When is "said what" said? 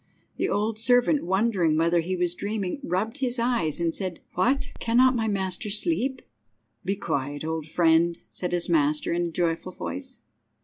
3.93-4.71